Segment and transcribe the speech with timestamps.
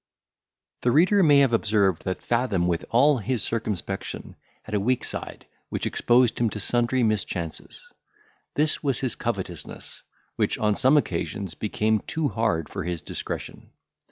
[0.81, 5.45] The reader may have observed, that Fathom, with all his circumspection, had a weak side,
[5.69, 7.87] which exposed him to sundry mischances;
[8.55, 10.01] this was his covetousness,
[10.37, 13.69] which on some occasions became too hard for his discretion.